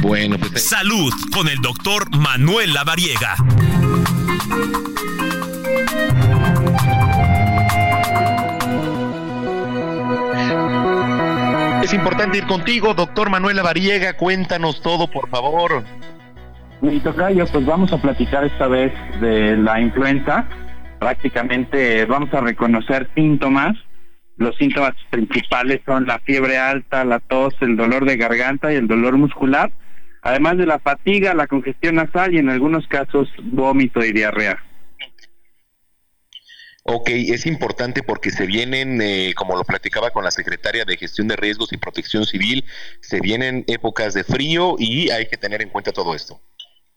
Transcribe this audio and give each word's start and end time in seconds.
Bueno, 0.00 0.36
pues... 0.38 0.64
Salud 0.64 1.12
con 1.32 1.48
el 1.48 1.58
doctor 1.58 2.16
Manuel 2.16 2.72
Lavariega. 2.72 3.36
Es 11.82 11.92
importante 11.92 12.38
ir 12.38 12.46
contigo, 12.46 12.94
doctor 12.94 13.30
Manuel 13.30 13.56
Lavariega. 13.56 14.16
Cuéntanos 14.16 14.80
todo, 14.80 15.10
por 15.10 15.28
favor. 15.28 15.84
Mi 16.80 16.98
tocayo, 17.00 17.46
pues 17.46 17.66
vamos 17.66 17.92
a 17.92 18.00
platicar 18.00 18.44
esta 18.44 18.68
vez 18.68 18.92
de 19.20 19.56
la 19.56 19.80
influenza. 19.80 20.46
Prácticamente 20.98 22.06
vamos 22.06 22.32
a 22.32 22.40
reconocer 22.40 23.10
síntomas. 23.14 23.76
Los 24.38 24.56
síntomas 24.56 24.94
principales 25.10 25.82
son 25.84 26.06
la 26.06 26.18
fiebre 26.20 26.56
alta, 26.56 27.04
la 27.04 27.18
tos, 27.18 27.54
el 27.60 27.76
dolor 27.76 28.06
de 28.06 28.16
garganta 28.16 28.72
y 28.72 28.76
el 28.76 28.88
dolor 28.88 29.18
muscular, 29.18 29.70
además 30.22 30.56
de 30.58 30.66
la 30.66 30.78
fatiga, 30.78 31.34
la 31.34 31.46
congestión 31.46 31.96
nasal 31.96 32.34
y 32.34 32.38
en 32.38 32.50
algunos 32.50 32.86
casos 32.86 33.28
vómito 33.42 34.04
y 34.04 34.12
diarrea. 34.12 34.62
Ok, 36.82 37.10
es 37.10 37.46
importante 37.46 38.02
porque 38.02 38.30
se 38.30 38.46
vienen, 38.46 39.00
eh, 39.02 39.32
como 39.36 39.56
lo 39.56 39.64
platicaba 39.64 40.10
con 40.10 40.24
la 40.24 40.30
secretaria 40.30 40.84
de 40.84 40.96
Gestión 40.96 41.28
de 41.28 41.36
Riesgos 41.36 41.72
y 41.72 41.76
Protección 41.76 42.24
Civil, 42.24 42.64
se 43.00 43.20
vienen 43.20 43.64
épocas 43.68 44.14
de 44.14 44.24
frío 44.24 44.76
y 44.78 45.10
hay 45.10 45.26
que 45.26 45.36
tener 45.36 45.62
en 45.62 45.68
cuenta 45.68 45.92
todo 45.92 46.14
esto. 46.14 46.40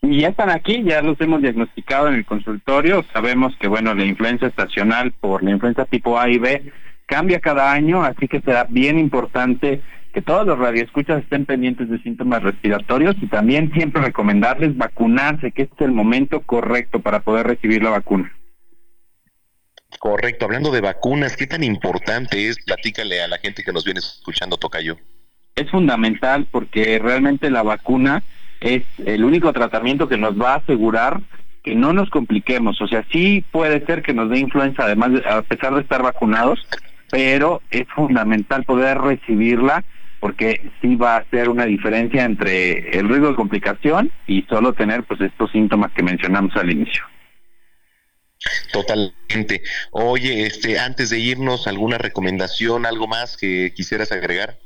Y 0.02 0.22
ya 0.22 0.30
están 0.30 0.50
aquí, 0.50 0.84
ya 0.84 1.02
los 1.02 1.20
hemos 1.22 1.42
diagnosticado 1.42 2.08
en 2.08 2.16
el 2.16 2.26
consultorio. 2.26 3.06
Sabemos 3.14 3.56
que, 3.60 3.68
bueno, 3.68 3.94
la 3.94 4.04
influenza 4.04 4.48
estacional 4.48 5.14
por 5.14 5.44
la 5.44 5.52
influenza 5.52 5.86
tipo 5.86 6.20
A 6.20 6.30
y 6.30 6.40
B 6.40 6.72
cambia 7.06 7.40
cada 7.40 7.72
año, 7.72 8.04
así 8.04 8.28
que 8.28 8.42
será 8.42 8.66
bien 8.70 8.98
importante 8.98 9.82
que 10.14 10.22
todos 10.22 10.46
los 10.46 10.60
radioescuchas 10.60 11.24
estén 11.24 11.46
pendientes 11.46 11.90
de 11.90 11.98
síntomas 12.00 12.44
respiratorios 12.44 13.16
y 13.20 13.28
también 13.28 13.72
siempre 13.74 14.04
recomendarles 14.04 14.78
vacunarse, 14.78 15.52
que 15.52 15.64
este 15.64 15.76
es 15.76 15.82
el 15.82 15.92
momento 15.92 16.42
correcto 16.42 17.00
para 17.00 17.22
poder 17.22 17.48
recibir 17.48 17.84
la 17.84 17.90
vacuna. 17.90 18.32
Correcto, 20.00 20.46
hablando 20.46 20.72
de 20.72 20.82
vacunas, 20.82 21.36
¿qué 21.36 21.48
tan 21.48 21.64
importante 21.64 22.48
es? 22.48 22.64
Platícale 22.64 23.24
a 23.24 23.28
la 23.28 23.40
gente 23.40 23.64
que 23.64 23.74
nos 23.74 23.86
viene 23.86 24.00
escuchando, 24.00 24.58
Tocayo. 24.58 24.98
Es 25.56 25.70
fundamental 25.72 26.48
porque 26.52 27.00
realmente 27.00 27.50
la 27.50 27.64
vacuna 27.64 28.24
es 28.62 28.84
el 29.06 29.24
único 29.24 29.52
tratamiento 29.52 30.08
que 30.08 30.18
nos 30.18 30.40
va 30.40 30.54
a 30.54 30.58
asegurar 30.58 31.22
que 31.64 31.76
no 31.76 31.94
nos 31.94 32.10
compliquemos. 32.10 32.82
O 32.82 32.88
sea, 32.88 33.06
sí 33.12 33.44
puede 33.52 33.84
ser 33.86 34.04
que 34.04 34.14
nos 34.14 34.30
dé 34.30 34.40
influenza, 34.40 34.84
además, 34.84 35.12
a 35.28 35.42
pesar 35.42 35.74
de 35.74 35.82
estar 35.82 36.04
vacunados, 36.04 36.68
pero 37.10 37.62
es 37.72 37.88
fundamental 37.96 38.64
poder 38.66 38.98
recibirla 39.00 39.84
porque 40.24 40.72
sí 40.82 40.96
va 40.96 41.16
a 41.16 41.20
hacer 41.20 41.50
una 41.50 41.66
diferencia 41.66 42.24
entre 42.24 42.98
el 42.98 43.10
riesgo 43.10 43.28
de 43.28 43.36
complicación 43.36 44.10
y 44.26 44.44
solo 44.44 44.72
tener 44.72 45.04
pues 45.04 45.20
estos 45.20 45.52
síntomas 45.52 45.92
que 45.92 46.02
mencionamos 46.02 46.56
al 46.56 46.72
inicio. 46.72 47.04
Totalmente. 48.72 49.64
Oye, 49.92 50.46
este, 50.46 50.80
antes 50.80 51.10
de 51.10 51.20
irnos, 51.20 51.68
¿alguna 51.68 51.98
recomendación, 51.98 52.86
algo 52.86 53.06
más 53.06 53.36
que 53.36 53.74
quisieras 53.76 54.14
agregar? 54.14 54.60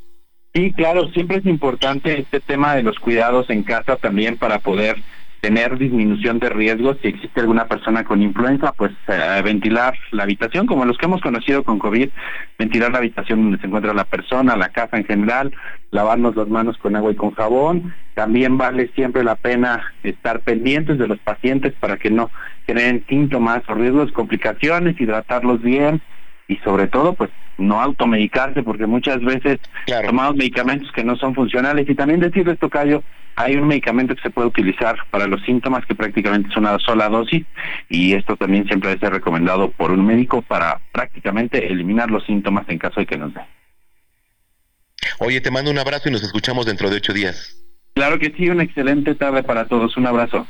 Sí, 0.54 0.72
claro, 0.74 1.10
siempre 1.10 1.38
es 1.38 1.46
importante 1.48 2.20
este 2.20 2.40
tema 2.40 2.76
de 2.76 2.84
los 2.84 3.00
cuidados 3.00 3.50
en 3.50 3.64
casa 3.64 3.96
también 3.96 4.38
para 4.38 4.60
poder 4.60 4.98
tener 5.42 5.78
disminución 5.78 6.40
de 6.40 6.50
riesgos. 6.50 6.98
Si 7.02 7.08
existe 7.08 7.42
alguna 7.42 7.66
persona 7.66 8.04
con 8.04 8.22
influenza, 8.22 8.72
pues 8.74 8.92
eh, 9.08 9.42
ventilar 9.44 9.96
la 10.12 10.24
habitación, 10.24 10.66
como 10.66 10.86
los 10.86 10.98
que 10.98 11.06
hemos 11.06 11.22
conocido 11.22 11.64
con 11.64 11.80
COVID, 11.80 12.10
ventilar 12.58 12.92
la 12.92 13.00
habitación 13.00 13.44
donde 13.44 13.60
se 13.60 13.68
encuentra 13.68 13.94
la 13.94 14.06
persona, 14.06 14.56
la 14.56 14.70
casa 14.70 14.98
en 14.98 15.06
general, 15.06 15.54
lavarnos 15.92 16.36
las 16.36 16.48
manos 16.48 16.78
con 16.78 16.96
agua 16.96 17.12
y 17.12 17.16
con 17.16 17.32
jabón. 17.32 17.94
También 18.14 18.58
vale 18.58 18.90
siempre 18.96 19.24
la 19.24 19.36
pena 19.36 19.94
estar 20.04 20.42
pendientes 20.42 20.98
de 20.98 21.08
los 21.08 21.20
pacientes 21.20 21.74
para 21.80 21.98
que 21.98 22.10
no 22.10 22.32
generen 22.66 23.06
síntomas 23.08 23.62
o 23.68 23.76
riesgos, 23.76 24.12
complicaciones, 24.12 25.00
hidratarlos 25.00 25.62
bien 25.62 26.02
y 26.48 26.56
sobre 26.58 26.88
todo 26.88 27.14
pues 27.14 27.30
no 27.58 27.82
automedicarse 27.82 28.64
porque 28.64 28.86
muchas 28.86 29.20
veces 29.22 29.58
tomamos 30.06 30.36
medicamentos 30.36 30.92
que 30.92 31.04
no 31.04 31.16
son 31.16 31.34
funcionales 31.34 31.90
y 31.90 31.96
también 31.96 32.20
decirles 32.20 32.60
tocayo 32.60 33.04
hay 33.36 33.56
un 33.56 33.68
medicamento 33.68 34.16
que 34.16 34.22
se 34.24 34.32
puede 34.32 34.48
utilizar 34.48 34.98
para 35.12 35.28
los 35.28 35.42
síntomas 35.44 35.86
que 35.86 35.94
prácticamente 35.94 36.50
es 36.50 36.58
una 36.58 36.80
sola 36.80 37.08
dosis 37.08 37.46
y 37.88 38.14
esto 38.14 38.36
también 38.36 38.66
siempre 38.66 38.90
debe 38.90 39.00
ser 39.00 39.14
recomendado 39.14 39.70
por 39.72 39.92
un 39.92 40.04
médico 40.06 40.42
para 40.42 40.82
prácticamente 40.92 41.72
eliminar 41.72 42.10
los 42.10 42.26
síntomas 42.26 42.68
en 42.68 42.80
caso 42.80 43.00
de 43.00 43.06
que 43.06 43.18
nos 43.18 43.34
dé. 43.36 43.42
Oye, 45.20 45.40
te 45.40 45.52
mando 45.52 45.70
un 45.70 45.78
abrazo 45.78 46.10
y 46.10 46.12
nos 46.12 46.24
escuchamos 46.24 46.66
dentro 46.66 46.90
de 46.90 46.98
ocho 46.98 47.14
días. 47.14 47.64
Claro 47.94 48.18
que 48.18 48.34
sí, 48.36 48.50
una 48.50 48.64
excelente 48.64 49.16
tarde 49.16 49.44
para 49.44 49.68
todos. 49.68 49.98
Un 49.98 50.08
abrazo. 50.08 50.48